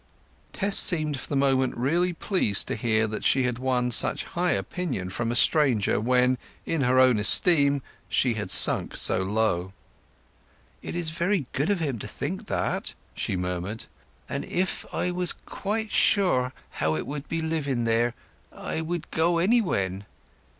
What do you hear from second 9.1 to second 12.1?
low. "It is very good of him to